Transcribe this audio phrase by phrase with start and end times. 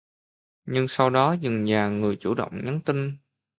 [0.65, 3.17] Nhưng sau đó dần dà người chủ động nhắn tin